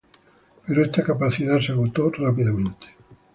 [0.65, 2.87] Pero esta capacidad se agotó rápidamente.